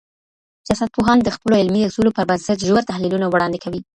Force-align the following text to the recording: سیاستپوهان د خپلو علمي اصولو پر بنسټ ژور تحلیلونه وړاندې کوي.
سیاستپوهان 0.67 1.17
د 1.21 1.27
خپلو 1.35 1.53
علمي 1.61 1.81
اصولو 1.85 2.15
پر 2.17 2.23
بنسټ 2.29 2.59
ژور 2.67 2.83
تحلیلونه 2.91 3.25
وړاندې 3.29 3.57
کوي. 3.63 3.81